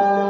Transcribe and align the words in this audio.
Tumbela, 0.00 0.29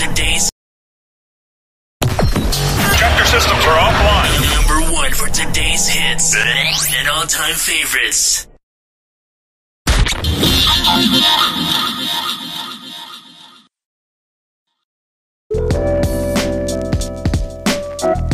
today's 0.00 0.48
Tractor 2.00 3.26
systems 3.26 3.64
are 3.66 3.78
offline. 3.78 4.32
number 4.56 4.92
one 4.94 5.12
for 5.12 5.28
today's 5.28 5.86
hits 5.88 6.34
and 6.34 7.08
all-time 7.08 7.54
favorites. 7.54 8.46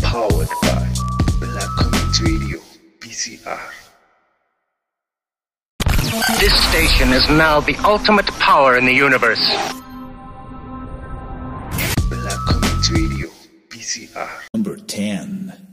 Powered 0.02 0.48
by 0.62 0.88
Black 1.40 1.70
Community 1.80 2.24
Radio, 2.24 2.60
BCR. 3.00 3.72
This 6.38 6.54
station 6.68 7.12
is 7.12 7.28
now 7.28 7.58
the 7.58 7.74
ultimate 7.84 8.26
power 8.38 8.76
in 8.76 8.84
the 8.84 8.94
universe. 8.94 9.42
Number 14.54 14.76
10. 14.76 15.65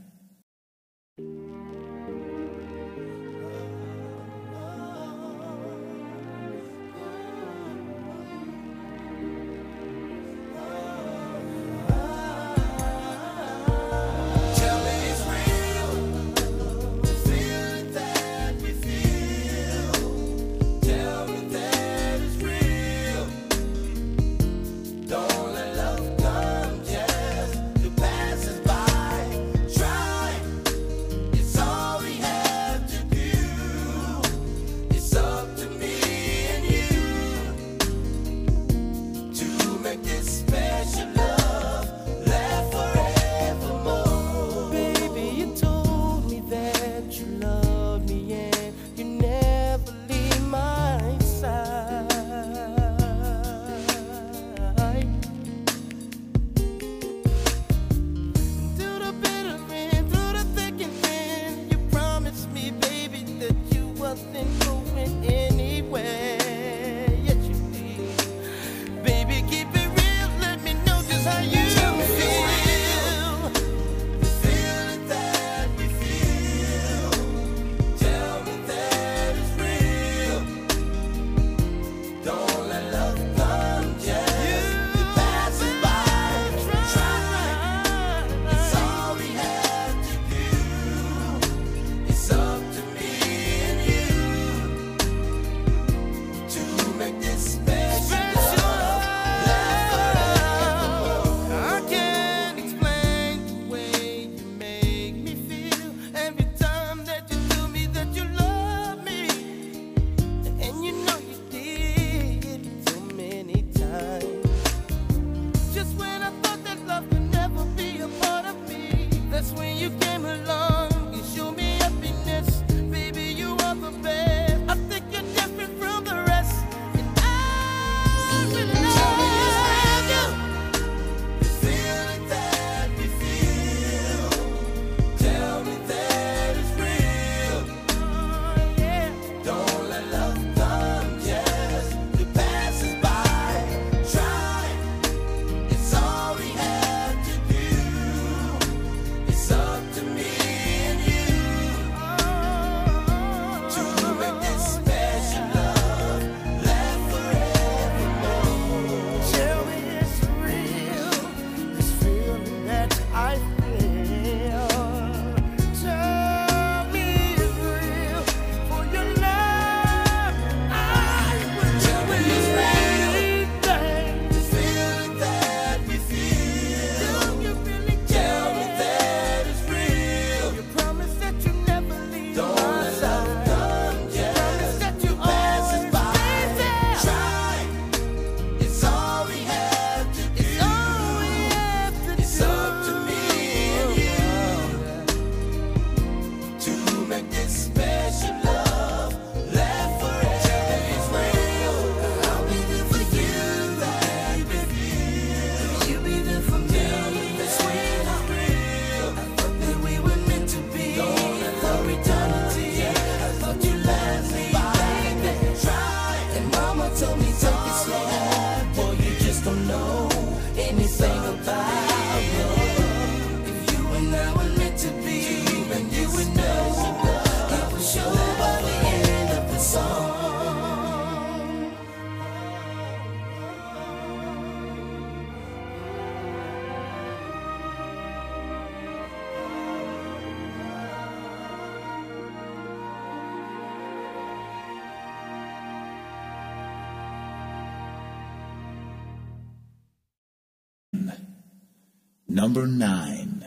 number 252.44 252.66
nine. 252.66 253.46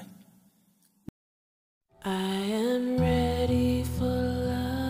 I 2.04 2.34
am 2.66 2.98
ready 2.98 3.84
for 3.84 4.06
love. 4.06 4.88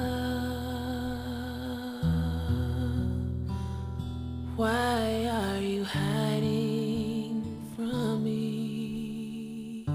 Why 4.55 5.27
are 5.39 5.59
you 5.59 5.83
hiding 5.83 7.43
from 7.75 8.23
me? 8.23 9.85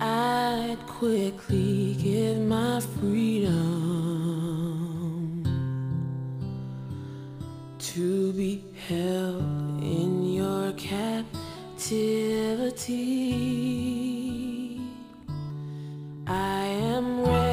I'd 0.00 0.78
quickly 0.86 1.94
give 1.94 2.38
my 2.38 2.78
freedom 2.78 3.54
to 7.90 8.32
be 8.34 8.62
held 8.86 9.42
in 9.82 10.32
your 10.34 10.72
captivity. 10.74 11.43
I 16.26 16.64
am 16.66 17.20
ready. 17.20 17.43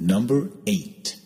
Number 0.00 0.50
8. 0.64 1.17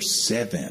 Number 0.00 0.69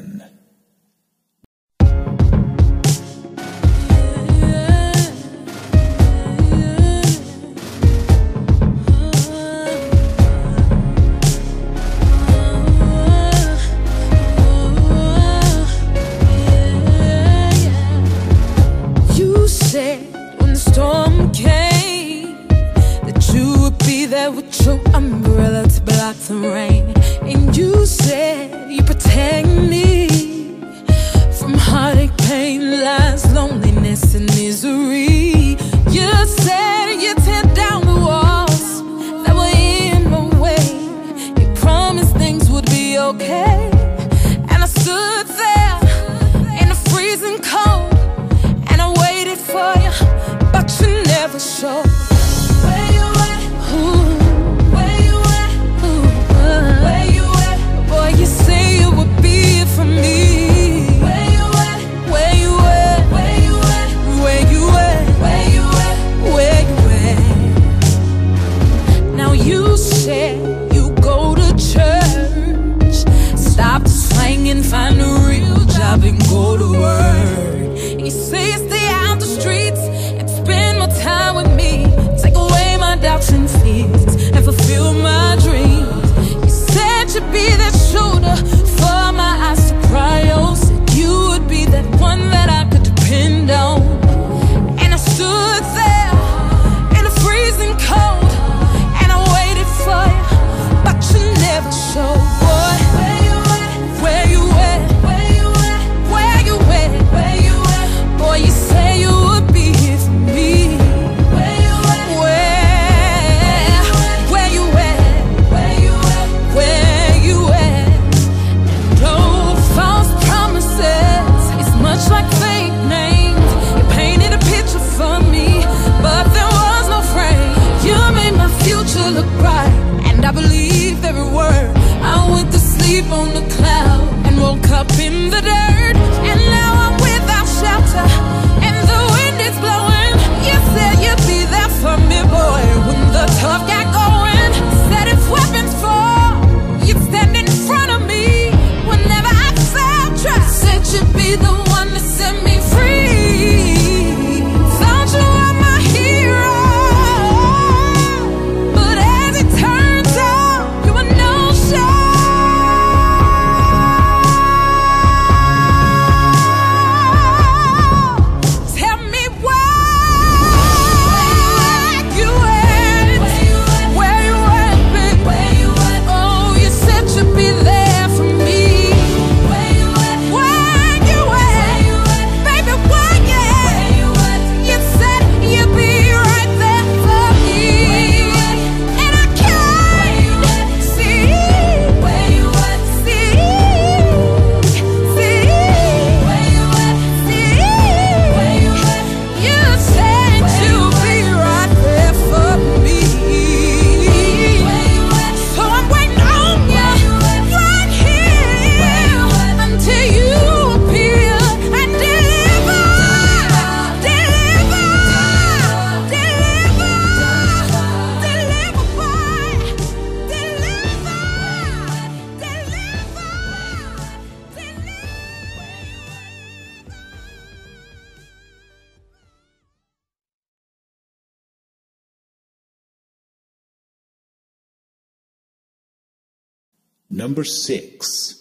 Number 237.12 237.42
six. 237.42 238.36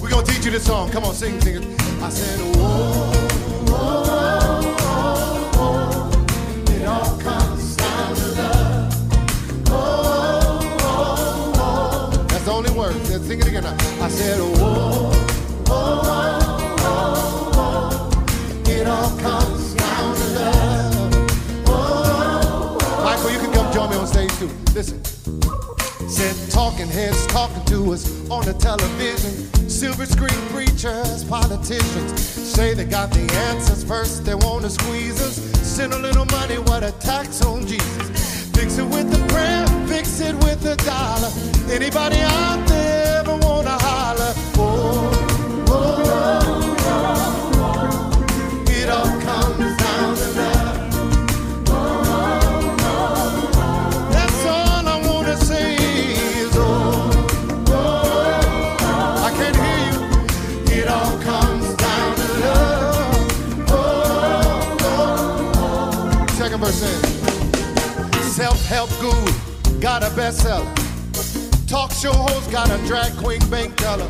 We're 0.00 0.08
gonna 0.08 0.24
teach 0.24 0.44
you 0.44 0.52
this 0.52 0.64
song. 0.64 0.88
Come 0.92 1.02
on, 1.02 1.14
sing, 1.14 1.40
sing 1.40 1.56
it. 1.56 1.64
I 2.00 2.08
said, 2.08 2.38
whoa, 2.56 3.12
whoa, 3.66 4.62
whoa, 4.78 5.50
whoa. 5.58 6.10
It 6.72 6.86
all 6.86 7.18
comes 7.18 7.74
down 7.74 8.14
to 8.14 8.26
love. 8.38 8.94
Whoa, 9.68 10.60
whoa, 10.78 11.52
whoa. 11.58 12.26
That's 12.28 12.44
the 12.44 12.52
only 12.52 12.70
word. 12.70 12.94
Let's 13.08 13.26
sing 13.26 13.40
it 13.40 13.48
again. 13.48 13.66
I 13.66 14.08
said, 14.08 14.38
whoa, 14.38 15.10
whoa, 15.66 16.02
whoa, 16.78 17.02
whoa. 17.56 18.70
It 18.70 18.86
all 18.86 19.10
comes 19.18 19.49
join 23.72 23.90
me 23.90 23.96
on 23.96 24.06
stage 24.06 24.32
too. 24.38 24.50
Listen. 24.74 25.02
Said 26.08 26.34
talking 26.50 26.88
heads 26.88 27.24
talking 27.28 27.64
to 27.66 27.92
us 27.92 28.28
on 28.30 28.44
the 28.44 28.54
television. 28.54 29.30
Silver 29.68 30.06
screen 30.06 30.40
preachers, 30.48 31.22
politicians 31.24 32.20
say 32.20 32.74
they 32.74 32.84
got 32.84 33.10
the 33.12 33.20
answers 33.48 33.84
first. 33.84 34.24
They 34.24 34.34
want 34.34 34.64
to 34.64 34.70
squeeze 34.70 35.20
us. 35.20 35.36
Send 35.66 35.92
a 35.92 35.98
little 35.98 36.24
money, 36.26 36.58
what 36.58 36.82
a 36.82 36.92
tax 36.98 37.42
on 37.44 37.66
Jesus. 37.66 38.50
Fix 38.50 38.78
it 38.78 38.84
with 38.84 39.14
a 39.14 39.26
prayer, 39.28 39.66
fix 39.86 40.20
it 40.20 40.34
with 40.44 40.64
a 40.66 40.76
dollar. 40.84 41.30
Anybody 41.70 42.20
out 42.20 42.66
there 42.66 43.20
ever 43.20 43.36
want 43.36 43.66
to 43.68 43.76
holler? 43.86 44.32
Oh, 44.56 45.10
oh, 45.68 46.02
oh, 46.06 47.06
oh, 47.62 48.66
it 48.68 48.88
all 48.90 49.20
comes 49.20 49.79
self-help 68.86 69.12
guru 69.12 69.80
got 69.80 70.02
a 70.02 70.06
bestseller. 70.06 70.66
Talk 71.68 71.92
show 71.92 72.12
host 72.12 72.50
got 72.50 72.70
a 72.70 72.78
drag 72.86 73.12
queen 73.18 73.40
bank 73.50 73.76
teller. 73.76 74.06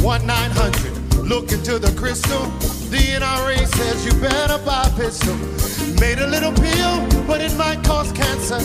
One 0.00 0.24
nine 0.26 0.50
hundred. 0.50 0.92
Look 1.18 1.52
into 1.52 1.78
the 1.78 1.92
crystal. 1.98 2.46
The 2.88 3.02
NRA 3.20 3.66
says 3.66 4.06
you 4.06 4.12
better 4.20 4.58
buy 4.64 4.88
a 4.88 4.96
pistol. 4.96 5.36
Made 6.00 6.20
a 6.20 6.26
little 6.26 6.52
pill, 6.52 7.26
but 7.26 7.42
it 7.42 7.54
might 7.56 7.84
cause 7.84 8.12
cancer. 8.12 8.60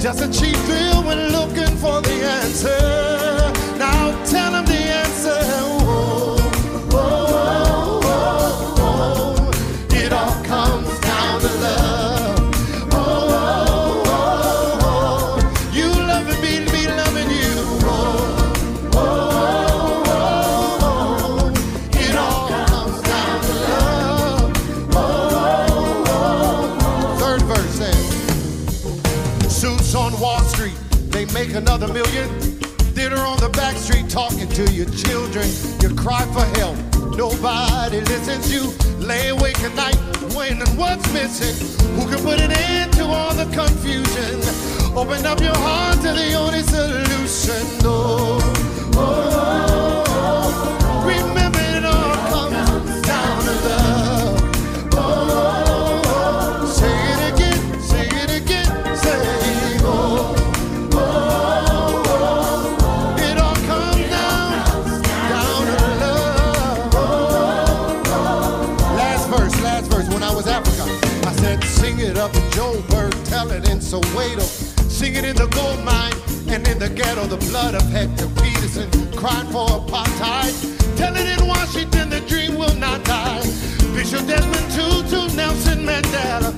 Just 0.00 0.22
a 0.22 0.28
cheap 0.32 0.56
thrill 0.66 1.02
when 1.04 1.28
looking 1.30 1.76
for 1.76 2.00
the 2.02 2.16
answer. 2.40 3.45
To 34.56 34.72
your 34.72 34.86
children. 34.86 35.46
You 35.82 35.94
cry 35.94 36.24
for 36.32 36.46
help, 36.58 36.76
nobody 37.14 38.00
listens. 38.00 38.50
You 38.50 38.72
lay 39.06 39.28
awake 39.28 39.60
at 39.60 39.74
night, 39.74 39.98
wondering 40.34 40.74
what's 40.78 41.12
missing. 41.12 41.54
Who 41.96 42.08
can 42.08 42.24
put 42.24 42.40
an 42.40 42.52
end 42.52 42.94
to 42.94 43.04
all 43.04 43.34
the 43.34 43.44
confusion? 43.54 44.40
Open 44.96 45.26
up 45.26 45.40
your 45.42 45.54
heart 45.56 45.96
to 45.96 46.12
the 46.14 46.32
only 46.32 46.62
solution. 46.62 47.66
Oh, 47.84 48.40
oh, 48.94 50.04
oh, 50.08 50.44
oh. 50.88 51.06
remember 51.06 51.58
it 51.60 51.84
all 51.84 52.16
comes 52.32 53.02
down 53.06 53.42
to 53.44 53.68
love. 53.68 54.15
Sing 71.86 72.00
it 72.00 72.18
up 72.18 72.34
in 72.34 72.42
Joburg, 72.50 73.12
tell 73.28 73.48
it 73.52 73.68
in 73.70 73.78
Soweto. 73.78 74.42
Sing 74.90 75.14
it 75.14 75.24
in 75.24 75.36
the 75.36 75.46
gold 75.46 75.84
mine 75.84 76.12
and 76.48 76.66
in 76.66 76.80
the 76.80 76.88
ghetto, 76.88 77.26
the 77.26 77.36
blood 77.48 77.76
of 77.76 77.88
Hector 77.90 78.26
Pieterson, 78.26 78.90
crying 79.16 79.46
for 79.52 79.68
apartheid. 79.68 80.50
Tell 80.96 81.14
it 81.14 81.38
in 81.38 81.46
Washington, 81.46 82.10
the 82.10 82.22
dream 82.22 82.58
will 82.58 82.74
not 82.74 83.04
die. 83.04 83.40
Bishop 83.94 84.26
Desmond 84.26 84.68
Tutu, 84.74 85.32
Nelson 85.36 85.86
Mandela, 85.86 86.50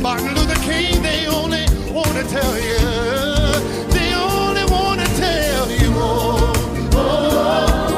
Martin 0.00 0.32
Luther 0.36 0.60
King, 0.62 1.02
they 1.02 1.26
only 1.26 1.66
want 1.90 2.14
to 2.14 2.22
tell 2.30 2.54
you. 2.54 2.78
They 3.90 4.14
only 4.14 4.66
want 4.70 5.00
to 5.00 5.08
tell 5.16 5.68
you. 5.68 5.90
Oh, 5.96 6.52
oh, 6.92 7.90
oh. 7.90 7.95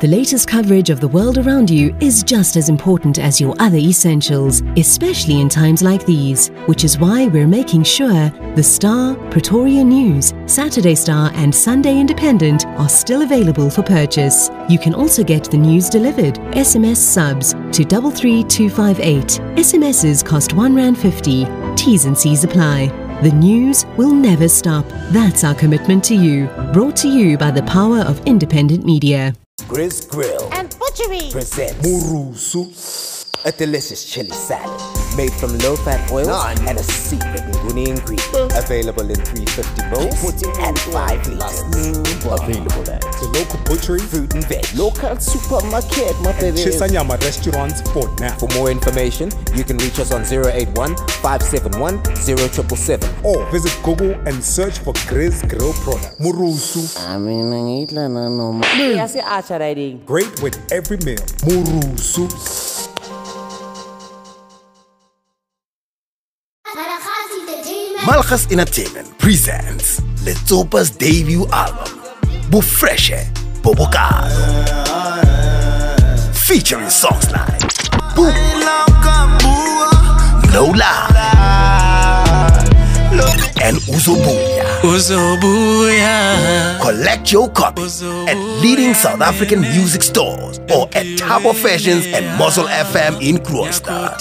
The 0.00 0.06
latest 0.06 0.46
coverage 0.46 0.90
of 0.90 1.00
the 1.00 1.08
world 1.08 1.38
around 1.38 1.68
you 1.68 1.96
is 1.98 2.22
just 2.22 2.54
as 2.54 2.68
important 2.68 3.18
as 3.18 3.40
your 3.40 3.56
other 3.58 3.78
essentials, 3.78 4.62
especially 4.76 5.40
in 5.40 5.48
times 5.48 5.82
like 5.82 6.06
these, 6.06 6.48
which 6.66 6.84
is 6.84 7.00
why 7.00 7.26
we're 7.26 7.48
making 7.48 7.82
sure 7.82 8.30
the 8.54 8.62
Star, 8.62 9.16
Pretoria 9.30 9.82
News, 9.82 10.34
Saturday 10.46 10.94
Star, 10.94 11.32
and 11.34 11.52
Sunday 11.52 11.98
Independent 11.98 12.64
are 12.66 12.88
still 12.88 13.22
available 13.22 13.70
for 13.70 13.82
purchase. 13.82 14.50
You 14.68 14.78
can 14.78 14.94
also 14.94 15.24
get 15.24 15.50
the 15.50 15.58
news 15.58 15.88
delivered, 15.88 16.34
SMS 16.54 16.98
subs 16.98 17.54
to 17.76 17.84
33258. 17.84 19.24
SMSs 19.56 20.24
cost 20.24 20.50
R1.50. 20.52 21.76
T's 21.76 22.04
and 22.04 22.16
C's 22.16 22.44
apply. 22.44 22.86
The 23.22 23.32
news 23.32 23.84
will 23.96 24.14
never 24.14 24.46
stop. 24.46 24.86
That's 25.10 25.42
our 25.42 25.56
commitment 25.56 26.04
to 26.04 26.14
you. 26.14 26.46
Brought 26.72 26.94
to 26.98 27.08
you 27.08 27.36
by 27.36 27.50
the 27.50 27.64
power 27.64 27.98
of 27.98 28.24
independent 28.26 28.84
media. 28.84 29.34
Grizz 29.66 30.08
Grill 30.08 30.48
and 30.52 30.74
Butchery. 30.78 31.30
presents 31.30 31.74
Murusu, 31.86 32.72
a 33.44 33.52
delicious 33.52 34.04
chili 34.04 34.30
salad 34.30 34.80
made 35.16 35.32
from 35.32 35.56
low-fat 35.58 36.10
oils 36.12 36.28
and 36.60 36.78
a 36.78 36.82
secret 36.82 37.42
nguni 37.42 37.88
ingredient. 37.88 38.52
Available 38.56 39.08
in 39.10 39.16
350 39.16 39.82
mils 39.90 40.42
and 40.58 40.78
5 40.78 41.26
liters. 41.28 41.60
Available 42.24 42.90
at 42.90 43.02
the 43.02 43.30
local 43.34 43.58
butchery, 43.64 43.98
fruit 44.00 44.34
and 44.34 44.44
veg, 44.46 44.64
local 44.74 45.18
supermarket, 45.18 46.14
my 46.22 46.32
baby, 46.40 46.58
Chisanyama 46.58 47.20
restaurants 47.20 47.80
for 47.92 48.08
now. 48.20 48.36
For 48.38 48.48
more 48.54 48.70
information, 48.70 49.30
you 49.54 49.64
can 49.64 49.78
reach 49.78 49.98
us 49.98 50.12
on 50.12 50.22
081 50.22 50.96
571 51.22 51.98
0777 52.16 53.24
or 53.24 53.50
visit 53.50 53.76
Google 53.82 54.12
and 54.26 54.42
search 54.42 54.78
for 54.78 54.92
Grizz 55.10 55.48
Grill 55.48 55.72
products. 55.84 56.16
Murusu. 56.20 56.84
I 57.08 57.18
mean, 57.18 57.50
ngitla 57.50 58.08
nanoma. 58.08 58.64
Yasi 58.78 59.20
acha 59.20 59.58
riding. 59.58 60.04
Great 60.06 60.42
with 60.42 60.56
every 60.72 60.98
meal. 60.98 61.18
Murusu. 61.46 62.87
Malchus 68.08 68.50
Entertainment 68.50 69.06
presents 69.18 70.00
Letsopa's 70.24 70.88
debut 70.88 71.46
album, 71.52 72.00
Bufreshe 72.48 73.28
Bobokado. 73.60 74.32
Featuring 76.34 76.88
songs 76.88 77.30
like 77.30 77.60
Boo, 78.16 78.32
Lola, 80.54 81.04
and 83.60 83.76
Uzobuya. 83.92 84.64
Uzobuya. 84.80 86.80
Collect 86.80 87.30
your 87.30 87.50
copies 87.50 88.02
at 88.02 88.38
leading 88.62 88.94
South 88.94 89.20
African 89.20 89.60
music 89.60 90.02
stores 90.02 90.60
or 90.74 90.86
at 90.94 91.04
Tabo 91.18 91.54
Fashions 91.54 92.06
and 92.06 92.24
Muscle 92.38 92.64
FM 92.68 93.20
in 93.20 93.36
Kroonstad. 93.36 94.16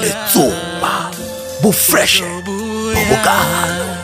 Letsopa, 0.00 1.10
Bufreshe 1.60 2.22
Bobokado. 2.94 4.01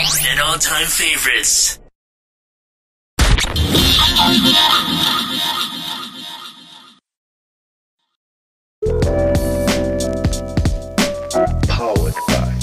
and 0.00 0.40
all-time 0.40 0.86
favorites. 0.86 1.78
Powered 11.68 12.14
by 12.28 12.54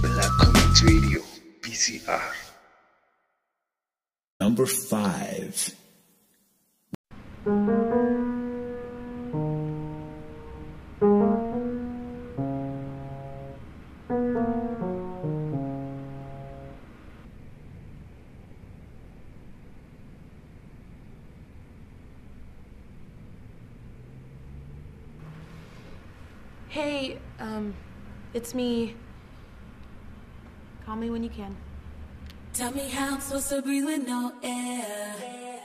Black 0.00 0.32
Community 0.40 0.86
Radio, 0.86 1.20
BCR. 1.60 2.34
Number 4.40 4.66
5. 4.66 5.74
It's 28.36 28.54
me. 28.54 28.94
Call 30.84 30.96
me 30.96 31.08
when 31.08 31.24
you 31.24 31.30
can. 31.30 31.56
Tell 32.52 32.70
me 32.70 32.88
how 32.90 33.14
I'm 33.14 33.20
supposed 33.20 33.48
to 33.48 33.62
breathe 33.62 33.86
with 33.86 34.06
no 34.06 34.34
air. 34.42 35.55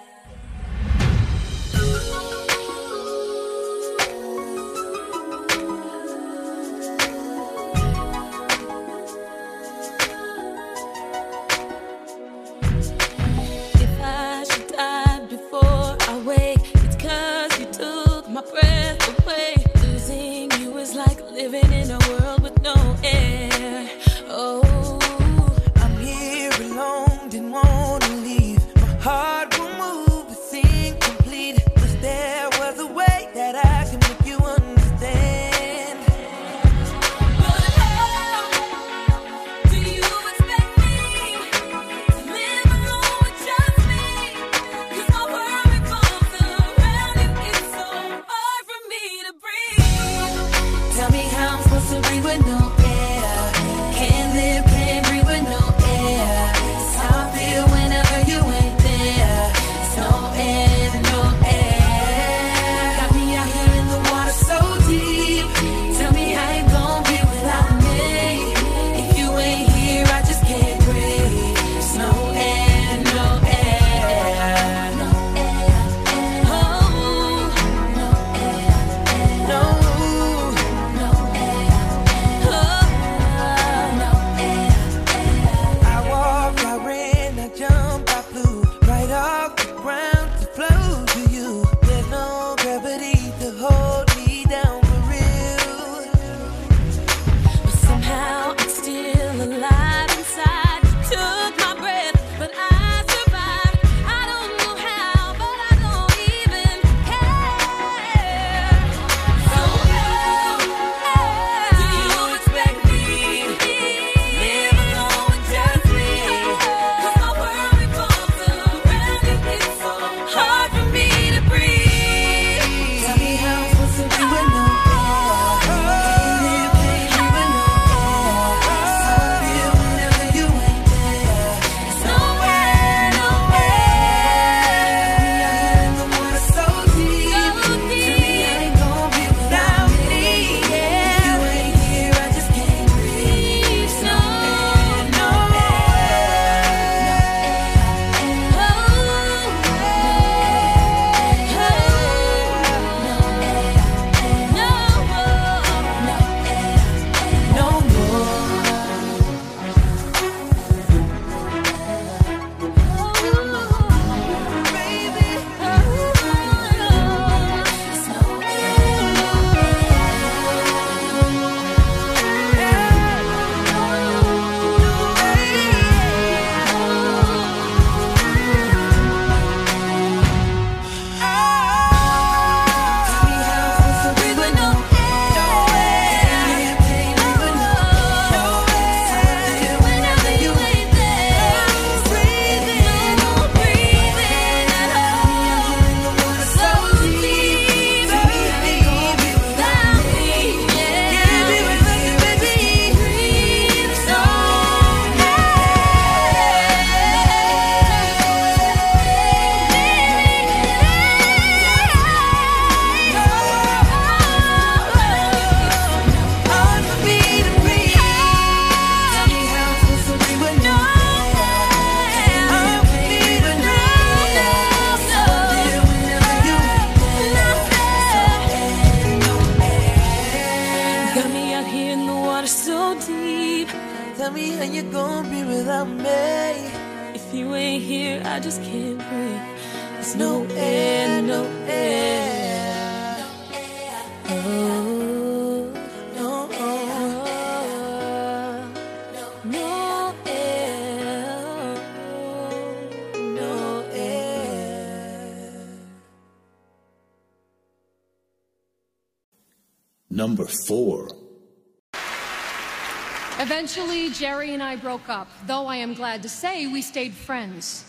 Jerry 264.13 264.53
and 264.53 264.61
I 264.61 264.75
broke 264.75 265.09
up, 265.09 265.27
though 265.47 265.67
I 265.67 265.77
am 265.77 265.93
glad 265.93 266.21
to 266.23 266.29
say 266.29 266.67
we 266.67 266.81
stayed 266.81 267.13
friends. 267.13 267.85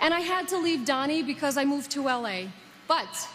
And 0.00 0.12
I 0.12 0.20
had 0.20 0.48
to 0.48 0.58
leave 0.58 0.84
Donnie 0.84 1.22
because 1.22 1.56
I 1.56 1.64
moved 1.64 1.90
to 1.92 2.02
LA. 2.02 2.44
But 2.88 3.28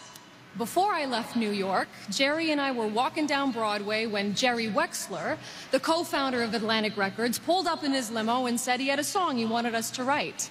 before 0.58 0.92
I 0.92 1.04
left 1.04 1.36
New 1.36 1.50
York, 1.50 1.88
Jerry 2.10 2.50
and 2.50 2.60
I 2.60 2.72
were 2.72 2.86
walking 2.86 3.26
down 3.26 3.52
Broadway 3.52 4.06
when 4.06 4.34
Jerry 4.34 4.68
Wexler, 4.68 5.38
the 5.70 5.80
co 5.80 6.02
founder 6.02 6.42
of 6.42 6.54
Atlantic 6.54 6.96
Records, 6.96 7.38
pulled 7.38 7.66
up 7.66 7.84
in 7.84 7.92
his 7.92 8.10
limo 8.10 8.46
and 8.46 8.58
said 8.58 8.80
he 8.80 8.88
had 8.88 8.98
a 8.98 9.04
song 9.04 9.36
he 9.36 9.46
wanted 9.46 9.74
us 9.74 9.90
to 9.92 10.04
write. 10.04 10.50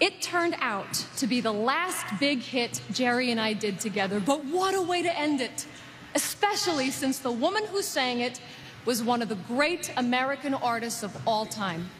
It 0.00 0.20
turned 0.20 0.56
out 0.60 0.92
to 1.16 1.26
be 1.26 1.40
the 1.40 1.52
last 1.52 2.04
big 2.20 2.40
hit 2.40 2.82
Jerry 2.92 3.30
and 3.30 3.40
I 3.40 3.54
did 3.54 3.80
together, 3.80 4.20
but 4.20 4.44
what 4.44 4.74
a 4.74 4.82
way 4.82 5.02
to 5.02 5.18
end 5.18 5.40
it! 5.40 5.66
Especially 6.14 6.90
since 6.90 7.18
the 7.18 7.30
woman 7.30 7.64
who 7.66 7.82
sang 7.82 8.20
it 8.20 8.40
was 8.86 9.02
one 9.02 9.20
of 9.20 9.28
the 9.28 9.34
great 9.34 9.92
American 9.96 10.54
artists 10.54 11.02
of 11.02 11.14
all 11.26 11.44
time. 11.44 11.90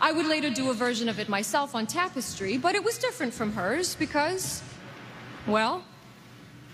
I 0.00 0.12
would 0.12 0.26
later 0.26 0.48
do 0.48 0.70
a 0.70 0.74
version 0.74 1.10
of 1.10 1.18
it 1.18 1.28
myself 1.28 1.74
on 1.74 1.86
Tapestry, 1.86 2.56
but 2.56 2.74
it 2.74 2.82
was 2.82 2.96
different 2.96 3.34
from 3.34 3.52
hers 3.52 3.94
because, 3.94 4.62
well, 5.46 5.84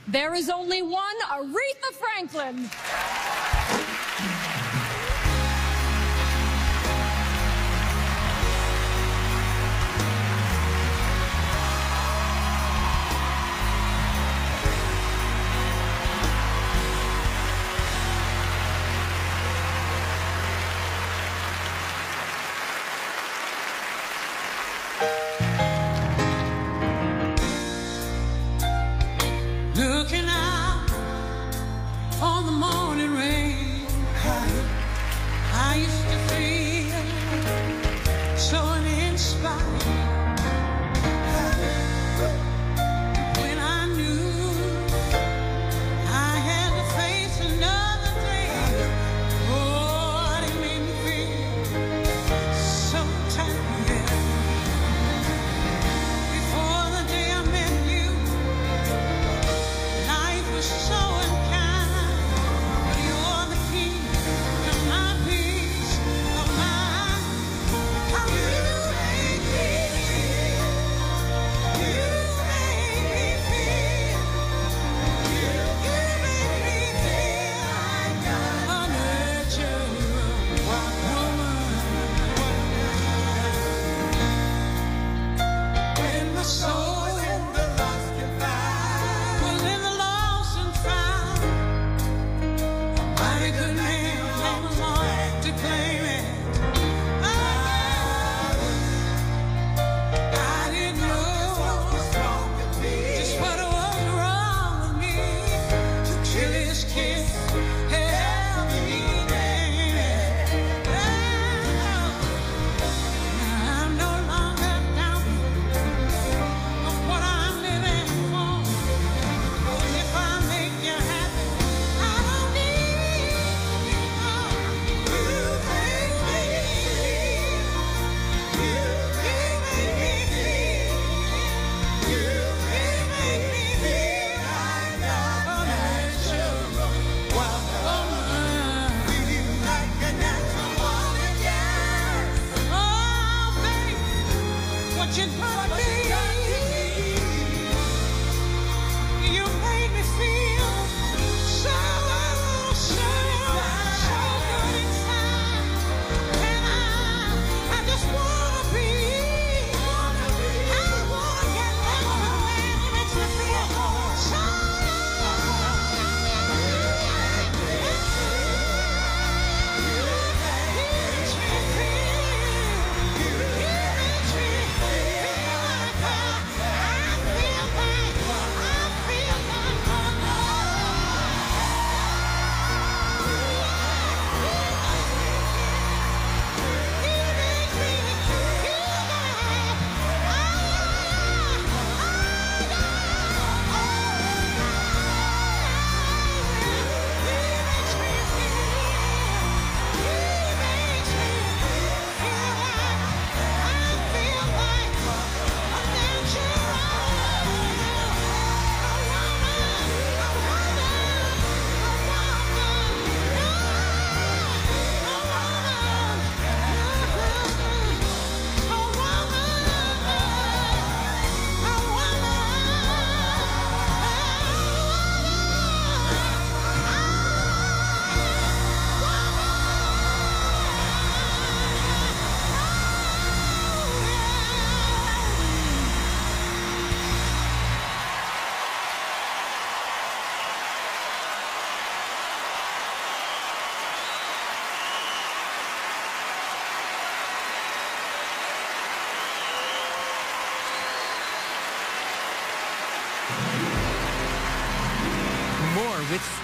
there 0.06 0.32
is 0.34 0.48
only 0.48 0.80
one 0.80 1.16
Aretha 1.28 1.92
Franklin. 1.92 2.70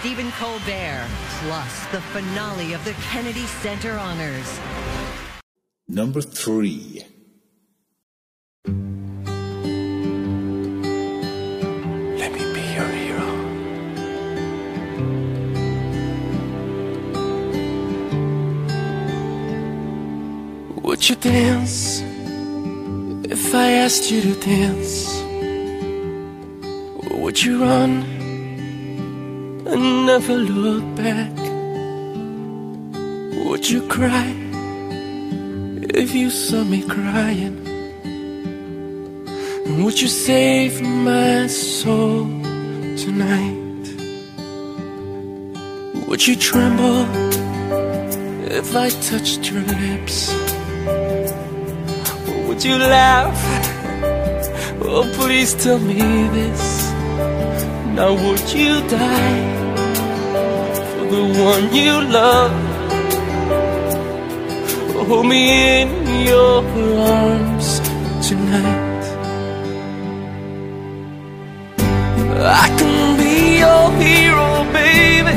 Stephen 0.03 0.31
Colbert, 0.33 1.07
plus 1.39 1.85
the 1.93 2.01
finale 2.11 2.73
of 2.73 2.83
the 2.83 2.91
Kennedy 3.09 3.45
Center 3.63 3.97
Honors. 3.97 4.59
Number 5.87 6.19
three. 6.19 7.05
Let 8.65 8.73
me 12.33 12.43
be 12.53 12.63
your 12.75 12.89
hero. 12.99 13.29
Would 20.81 21.07
you 21.07 21.15
dance 21.15 22.01
if 23.31 23.55
I 23.55 23.69
asked 23.71 24.11
you 24.11 24.19
to 24.21 24.35
dance? 24.41 25.23
Would 27.09 27.41
you 27.41 27.61
run 27.61 28.12
and 29.73 30.05
never 30.05 30.35
look 30.35 30.85
back? 30.95 31.35
Would 33.45 33.67
you 33.67 33.81
cry 33.87 34.29
if 36.01 36.13
you 36.13 36.29
saw 36.29 36.63
me 36.63 36.83
crying? 36.83 37.57
Would 39.81 39.99
you 39.99 40.07
save 40.07 40.79
my 40.81 41.47
soul 41.47 42.25
tonight? 43.03 43.85
Would 46.07 46.27
you 46.27 46.35
tremble 46.35 47.05
if 48.59 48.75
I 48.75 48.89
touched 49.09 49.51
your 49.51 49.63
lips? 49.63 50.31
Or 52.29 52.47
would 52.47 52.63
you 52.63 52.77
laugh? 52.77 53.39
Oh, 54.85 55.09
please 55.17 55.55
tell 55.55 55.79
me 55.79 56.27
this. 56.37 56.91
Now, 57.97 58.13
would 58.13 58.53
you 58.53 58.87
die 58.87 59.52
the 61.13 61.25
one 61.51 61.65
you 61.75 61.93
love? 62.19 62.51
Hold 65.07 65.25
me 65.27 65.41
in 65.81 65.89
your 66.29 66.57
arms 67.15 67.67
tonight. 68.27 69.03
I 72.65 72.67
can 72.79 72.99
be 73.21 73.35
your 73.63 73.85
hero, 74.01 74.49
baby. 74.77 75.35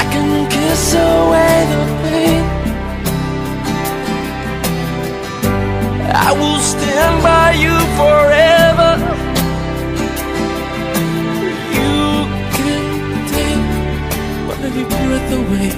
I 0.00 0.02
can 0.12 0.30
kiss 0.54 0.86
away 1.10 1.56
the 1.72 1.82
pain. 2.02 2.44
I 6.26 6.30
will 6.38 6.60
stand 6.72 7.16
by 7.30 7.48
you 7.64 7.76
forever. 7.98 9.33
Breath 15.06 15.32
away. 15.32 15.70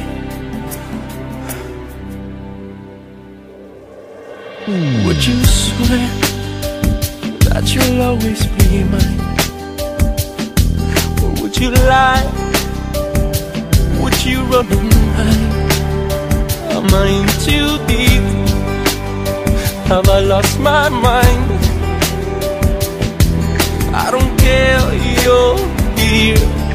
Would 5.05 5.21
you 5.27 5.39
swear 5.45 6.09
that 7.47 7.65
you'll 7.73 8.03
always 8.03 8.47
be 8.57 8.85
mine? 8.93 9.21
Or 11.23 11.31
would 11.41 11.57
you 11.57 11.71
lie? 11.71 12.27
Would 14.01 14.19
you 14.25 14.43
run 14.53 14.67
and 14.73 14.93
hide? 15.17 15.55
Am 16.77 16.95
I 17.03 17.07
in 17.19 17.29
too 17.47 17.71
deep? 17.87 18.27
Have 19.91 20.09
I 20.09 20.21
lost 20.21 20.59
my 20.61 20.89
mind? 20.89 21.47
I 23.95 24.11
don't 24.11 24.37
care, 24.39 24.83
you're 25.23 25.59
here 25.97 26.66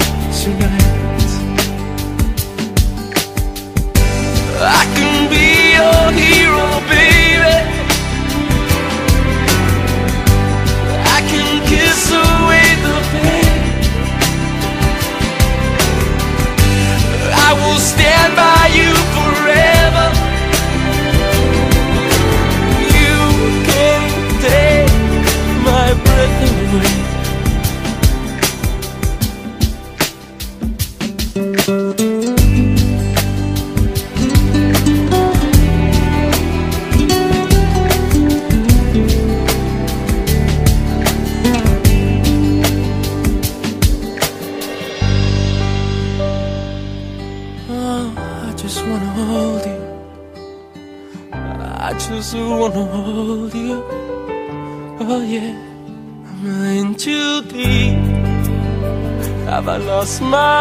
I 60.24 60.61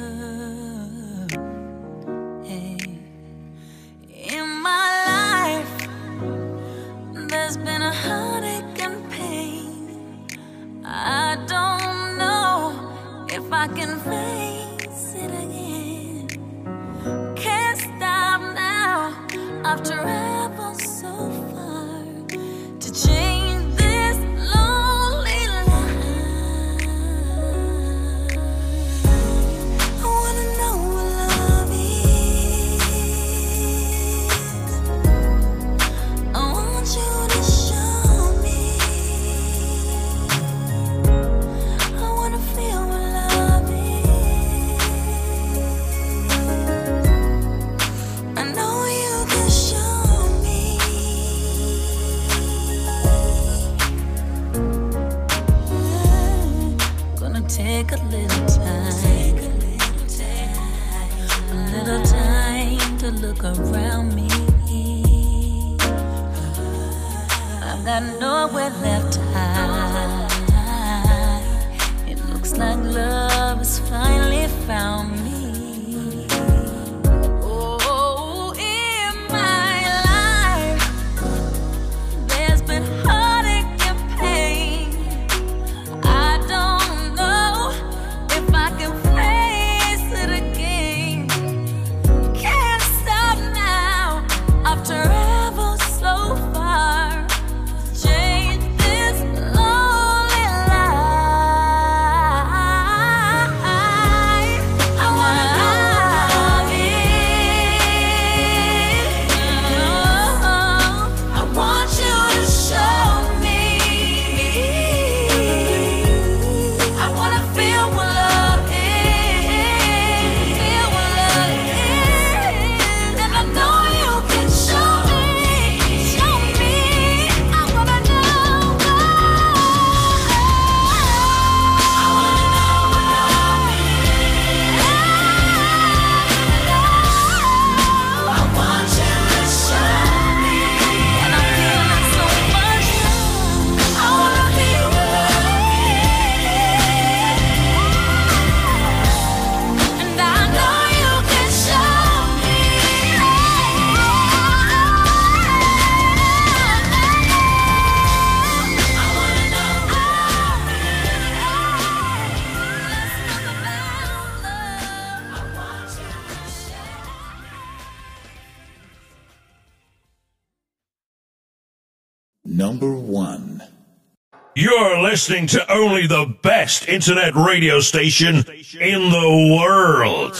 listening 175.11 175.45
to 175.45 175.69
only 175.69 176.07
the 176.07 176.25
best 176.41 176.87
internet 176.87 177.35
radio 177.35 177.81
station 177.81 178.37
in 178.79 179.09
the 179.09 179.57
world. 179.59 180.33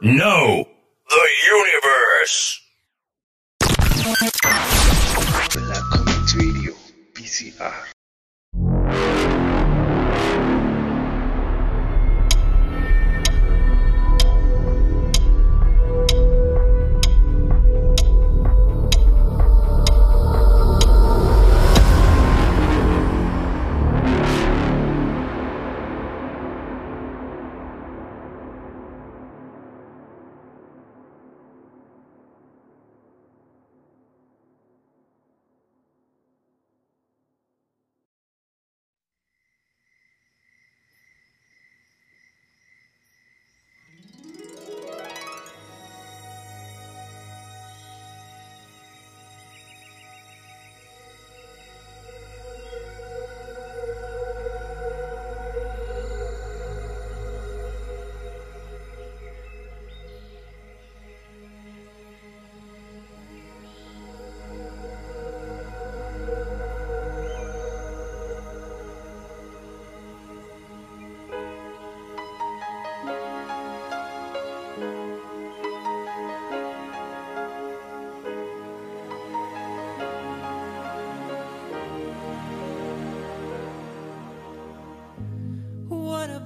No, 0.00 0.68
the 1.08 1.28
universe. 1.50 2.60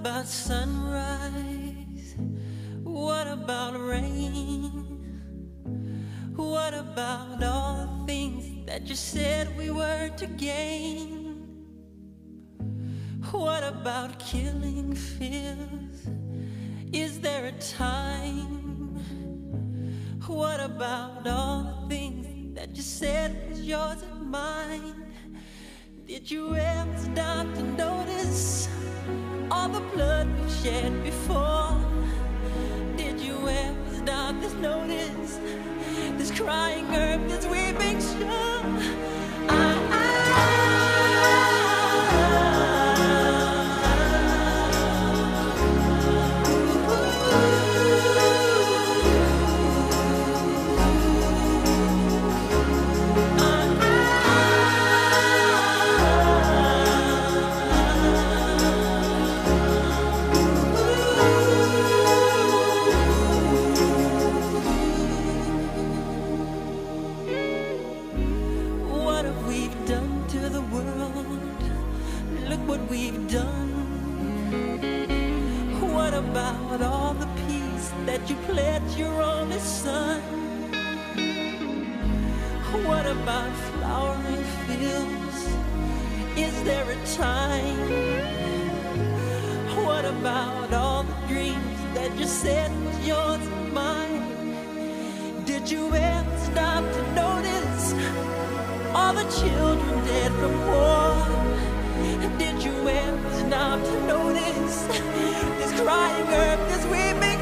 about 0.08 0.26
sunrise? 0.26 2.14
What 2.82 3.28
about 3.28 3.78
rain? 3.78 4.70
What 6.34 6.72
about 6.72 7.42
all 7.42 7.76
the 7.84 8.06
things 8.06 8.64
that 8.64 8.88
you 8.88 8.94
said 8.94 9.54
we 9.58 9.70
were 9.70 10.08
to 10.16 10.26
gain? 10.26 10.77
Blood 30.62 30.74
we've 30.74 30.82
shed 30.82 31.04
before? 31.04 31.47
What 72.68 72.90
we've 72.90 73.30
done. 73.30 73.70
What 75.94 76.12
about 76.12 76.82
all 76.82 77.14
the 77.14 77.28
peace 77.46 77.90
that 78.04 78.28
you 78.28 78.36
pledged 78.46 78.98
your 78.98 79.22
only 79.22 79.58
son? 79.58 80.20
What 82.86 83.06
about 83.06 83.52
flowering 83.70 84.44
fields? 84.66 85.38
Is 86.36 86.62
there 86.64 86.88
a 86.90 86.98
time? 87.16 87.80
What 89.86 90.04
about 90.04 90.70
all 90.74 91.04
the 91.04 91.18
dreams 91.26 91.80
that 91.94 92.12
you 92.18 92.26
said 92.26 92.70
was 92.84 92.98
yours 93.06 93.44
and 93.46 93.72
mine? 93.72 95.44
Did 95.46 95.70
you 95.70 95.84
ever 95.94 96.38
stop 96.50 96.84
to 96.96 97.02
notice 97.24 97.84
all 98.94 99.14
the 99.14 99.26
children 99.40 100.04
dead 100.04 100.32
from 100.32 100.66
war? 100.66 101.57
Stop 103.58 103.82
to 103.82 104.06
notice. 104.06 104.86
This 105.58 105.80
crying 105.80 106.28
earth, 106.28 106.62
this 106.68 106.84
weeping 106.86 107.37